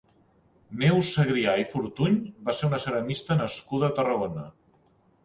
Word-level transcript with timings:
Neus 0.83 1.11
Segrià 1.17 1.53
i 1.63 1.65
Fortuny 1.73 2.15
va 2.47 2.55
ser 2.61 2.71
una 2.71 2.79
ceramista 2.87 3.39
nascuda 3.43 3.91
a 3.91 3.95
Tarragona. 4.01 4.49